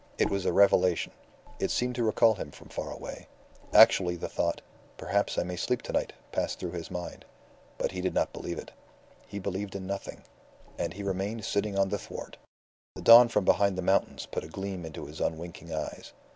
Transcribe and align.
It 0.17 0.31
was 0.31 0.47
a 0.47 0.51
revelation. 0.51 1.11
It 1.59 1.69
seemed 1.69 1.93
to 1.93 2.03
recall 2.03 2.33
him 2.33 2.49
from 2.49 2.69
far 2.69 2.89
away, 2.91 3.27
Actually 3.71 4.15
the 4.15 4.27
thought, 4.27 4.61
"Perhaps 4.97 5.37
I 5.37 5.43
may 5.43 5.55
sleep 5.55 5.83
to 5.83 5.91
night," 5.91 6.11
passed 6.31 6.57
through 6.57 6.71
his 6.71 6.89
mind. 6.89 7.23
But 7.77 7.91
he 7.91 8.01
did 8.01 8.15
not 8.15 8.33
believe 8.33 8.57
it. 8.57 8.71
He 9.27 9.37
believed 9.37 9.75
in 9.75 9.85
nothing; 9.85 10.23
and 10.75 10.95
he 10.95 11.03
remained 11.03 11.45
sitting 11.45 11.77
on 11.77 11.89
the 11.89 11.99
thwart. 11.99 12.37
The 12.95 13.03
dawn 13.03 13.27
from 13.27 13.45
behind 13.45 13.77
the 13.77 13.83
mountains 13.83 14.25
put 14.25 14.43
a 14.43 14.47
gleam 14.47 14.87
into 14.87 15.05
his 15.05 15.21
unwinking 15.21 15.71
eyes. 15.71 16.13